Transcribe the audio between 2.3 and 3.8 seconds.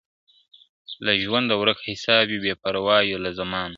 بې پروا یو له زمانه..